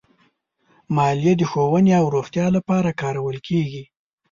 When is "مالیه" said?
0.95-1.33